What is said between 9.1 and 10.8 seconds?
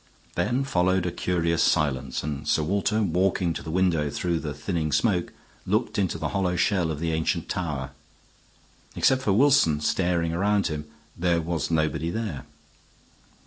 for Wilson, staring around